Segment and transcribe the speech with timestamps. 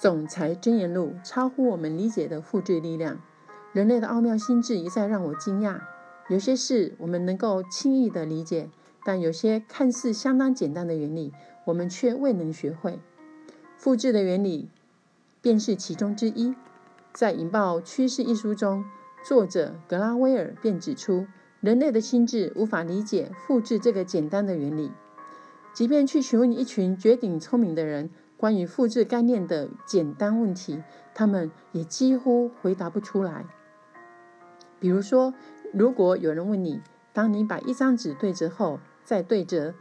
[0.00, 3.20] 总裁箴言录超乎我们理解的复制力量，
[3.72, 5.80] 人类的奥妙心智一再让我惊讶。
[6.28, 8.70] 有些事我们能够轻易的理解，
[9.04, 11.32] 但有些看似相当简单的原理，
[11.64, 13.00] 我们却未能学会。
[13.76, 14.68] 复制的原理
[15.42, 16.54] 便是其中之一。
[17.12, 18.84] 在《引爆趋势》一书中，
[19.24, 21.26] 作者格拉威尔便指出，
[21.60, 24.92] 人类的心智无法理解复制这个简单的原理。
[25.72, 33.44] 即便去询问一群绝顶聪明的人关于复制概念的简单问题，他们也几乎回答不出来。
[34.78, 35.34] 比如说，
[35.74, 36.80] 如果有人问你，
[37.12, 39.74] 当你把一张纸对折后再对折，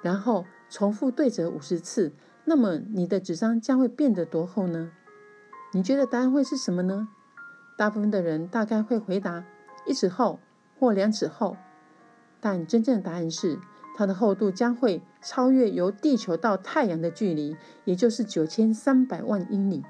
[0.00, 2.12] 然后重复对折五十次，
[2.44, 4.92] 那么你的纸张将会变得多厚呢？
[5.72, 7.08] 你觉得答案会是什么呢？
[7.76, 9.44] 大部分的人大概会回答
[9.86, 10.38] 一尺厚
[10.78, 11.56] 或两尺厚，
[12.40, 13.58] 但真正的答案是。
[14.00, 19.84] 它的厚度将会超越由地球到太阳的距离，也就是九千三百万英里。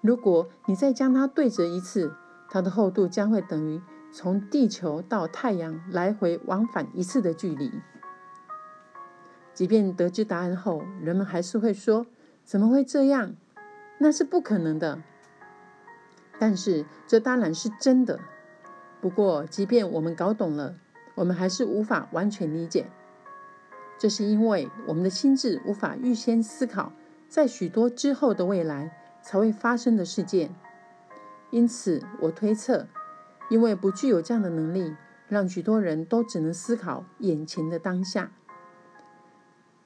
[0.00, 2.14] 如果你再将它对折一次，
[2.48, 7.70] 它的厚度将会等于从地球到太阳来回往返一次的距离。
[9.52, 12.06] 即便得知答案后，人们还是会说
[12.44, 13.36] ：“怎么会这样？
[13.98, 15.02] 那是不可能的。”
[16.40, 18.18] 但是这当然是真的。
[19.02, 20.76] 不过，即便我们搞懂了，
[21.16, 22.86] 我们还是无法完全理解，
[23.98, 26.92] 这是因为我们的心智无法预先思考
[27.28, 30.54] 在许多之后的未来才会发生的事件。
[31.50, 32.86] 因此，我推测，
[33.48, 34.94] 因为不具有这样的能力，
[35.28, 38.30] 让许多人都只能思考眼前的当下。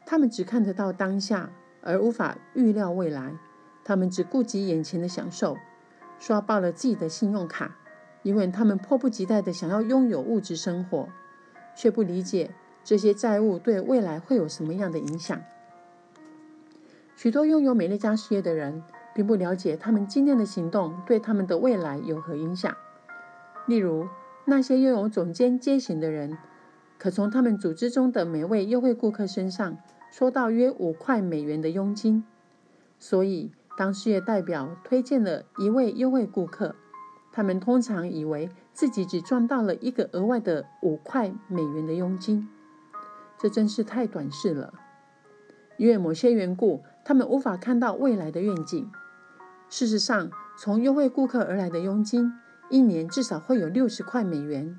[0.05, 1.51] 他们只看得到当下，
[1.83, 3.39] 而无法预料未来。
[3.85, 5.57] 他们只顾及眼前的享受，
[6.19, 7.77] 刷爆了自己的信用卡，
[8.23, 11.09] 因为他们迫不及待地想要拥有物质生活。
[11.77, 12.51] 却不理解
[12.85, 15.41] 这些债务对未来会有什么样的影响。
[17.17, 18.83] 许多拥有美乐家事业的人，
[19.15, 22.77] 并不了解他们今天的行动对他们的未来有何影响。
[23.67, 24.09] 例如，
[24.45, 26.37] 那些拥有总监阶衔的人，
[26.99, 29.79] 可从他们组织中的每位优惠顾客身上
[30.11, 32.25] 收到约五块美元的佣金。
[32.99, 36.75] 所以，当事业代表推荐了一位优惠顾客，
[37.33, 38.51] 他们通常以为。
[38.73, 42.49] 自己只赚到了一个额外的五块美元的佣金，
[43.37, 44.73] 这真是太短视了。
[45.77, 48.91] 因为某些缘故，他们无法看到未来的愿景。
[49.69, 52.33] 事实上，从优惠顾客而来的佣金，
[52.71, 54.79] 一年至少会有六十块美元。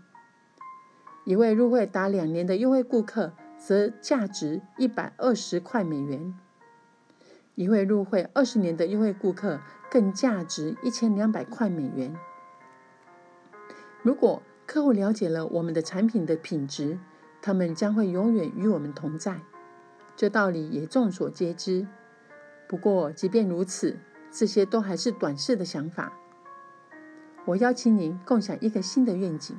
[1.26, 6.34] 一位入会达两年的优惠顾客，则价值一百二十块美元。
[7.54, 9.60] 一位入会二十年的优惠顾客，
[9.92, 12.16] 更价值一千两百块美元。
[14.04, 16.98] 如果客户了解了我们的产品的品质，
[17.42, 19.42] 他们将会永远与我们同在。
[20.16, 21.88] 这道理也众所皆知。
[22.68, 23.98] 不过，即便如此，
[24.32, 26.14] 这些都还是短视的想法。
[27.46, 29.56] 我邀请您共享一个新的愿景。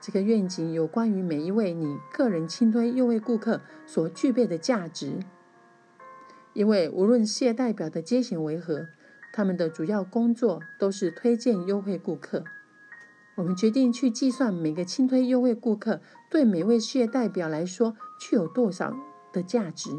[0.00, 5.18] 这个愿景有关于每一位你个人轻推优惠顾客所具备的价值。
[6.52, 8.86] 因为无论事业代表的阶衔为何，
[9.32, 12.44] 他们的主要工作都是推荐优惠顾客。
[13.36, 18.96] 我们决定去计算每个轻推优惠顾客对每位事业代表来说具有多少
[19.32, 19.90] 的价值。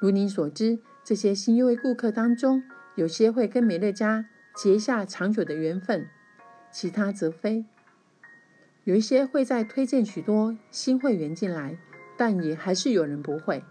[0.00, 2.62] 如您所知，这些新优惠顾客当中，
[2.94, 4.24] 有些会跟美乐家
[4.56, 6.08] 结下长久的缘分，
[6.72, 7.66] 其他则非。
[8.84, 11.78] 有一些会再推荐许多新会员进来，
[12.16, 13.62] 但也还是有人不会。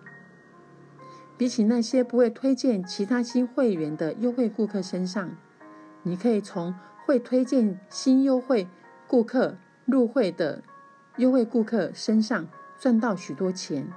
[1.36, 5.36] 比起那些不会推荐其他新会员的优惠顾客身上，
[6.04, 6.76] 你可以从。
[7.10, 8.68] 会推荐新优惠
[9.08, 10.62] 顾客入会的
[11.18, 12.48] 优惠顾客身上
[12.78, 13.88] 赚到许多钱。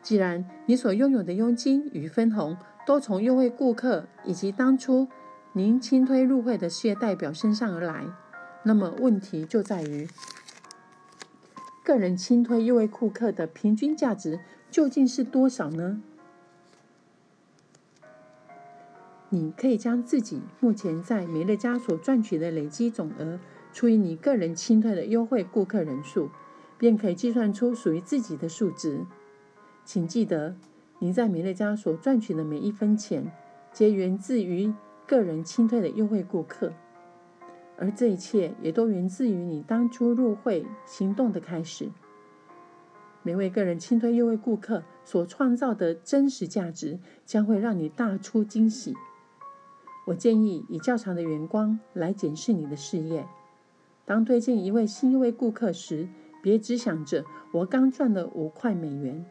[0.00, 2.56] 既然你所拥有的佣金与分红
[2.86, 5.08] 都从优惠顾客以及当初
[5.54, 8.06] 您轻推入会的事业代表身上而来，
[8.62, 10.08] 那么问题就在于
[11.82, 14.38] 个人轻推优惠顾客的平均价值
[14.70, 16.00] 究竟是多少呢？
[19.34, 23.40] 你可以将自己目前在美乐家所赚取的累积总额
[23.72, 26.28] 除以你个人清退的优惠顾客人数，
[26.76, 29.06] 便可以计算出属于自己的数值。
[29.86, 30.54] 请记得，
[30.98, 33.32] 你在美乐家所赚取的每一分钱，
[33.72, 34.70] 皆源自于
[35.06, 36.74] 个人清退的优惠顾客，
[37.78, 41.88] 而这一切也都源自于你当初入会行动的开始。
[43.22, 48.94] 每位个人清退优惠顾客所创造的真实价值，将会让你大出惊喜。
[50.06, 53.26] 我建议以较长的眼光来检视你的事业。
[54.04, 56.08] 当推荐一位新一位顾客时，
[56.42, 59.24] 别只想着我刚赚了五块美元。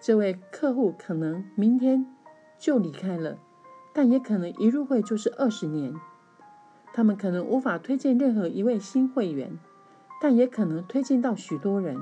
[0.00, 2.06] 这位客户可能明天
[2.58, 3.38] 就离开了，
[3.92, 5.94] 但也可能一入会就是二十年。
[6.92, 9.58] 他们可能无法推荐任何一位新会员，
[10.20, 11.96] 但也可能推荐到许多人。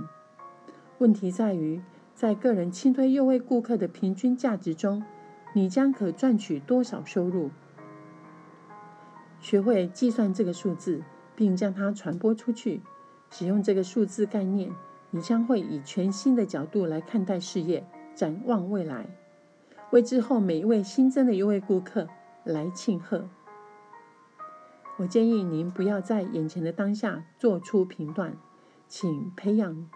[0.98, 1.80] 问题在于，
[2.14, 5.02] 在个人轻推优惠顾客的平均价值中，
[5.52, 7.50] 你将可赚取多少收入？
[9.40, 11.02] 学会计算这个数字，
[11.34, 12.82] 并将它传播出去。
[13.30, 14.72] 使用这个数字概念，
[15.10, 19.06] 你将会以全新的角度来看待事业，展望未来，
[19.90, 22.08] 为之后每一位新增的优惠顾客
[22.44, 23.28] 来庆贺。
[24.98, 28.36] 我建议您不要在眼前的当下做出评断，
[28.88, 29.88] 请培养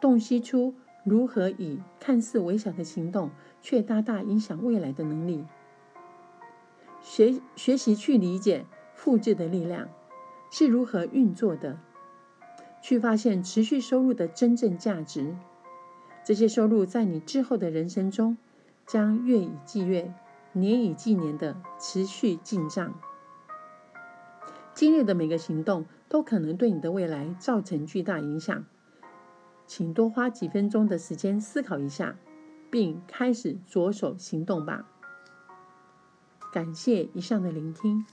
[0.00, 0.74] 洞悉出
[1.06, 3.30] 如何以看似微小的行动，
[3.62, 5.44] 却大大影响未来的能力。
[7.00, 9.88] 学学习去理解复制的力量
[10.50, 11.78] 是如何运作的，
[12.82, 15.36] 去发现持续收入的真正价值。
[16.24, 18.36] 这些收入在你之后的人生中
[18.84, 20.12] 将月以继月、
[20.54, 22.98] 年以继年的持续进账。
[24.74, 28.64] 今日的每个行动都可能对你的未来造成巨大影响，
[29.66, 32.16] 请多花几分钟的时间思考一下，
[32.70, 34.88] 并开始着手行动吧。
[36.52, 38.06] 感谢以上的聆听。